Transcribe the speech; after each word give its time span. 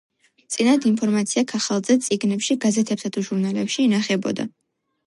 წინათ 0.53 0.87
ინფორმაცია 0.91 1.43
ქაღალდზე- 1.51 1.99
წიგნებში, 2.07 2.59
გაზეთებსა 2.65 3.13
თუ 3.17 3.25
ჟურნალებში 3.31 3.89
ინახებოდა 3.89 4.53